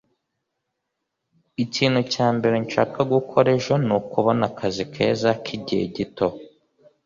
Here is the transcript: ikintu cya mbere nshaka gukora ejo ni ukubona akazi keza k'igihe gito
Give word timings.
ikintu 1.63 2.01
cya 2.13 2.27
mbere 2.35 2.55
nshaka 2.65 2.99
gukora 3.13 3.47
ejo 3.57 3.73
ni 3.85 3.93
ukubona 3.99 4.43
akazi 4.51 4.83
keza 4.93 5.29
k'igihe 5.43 5.83
gito 5.95 6.27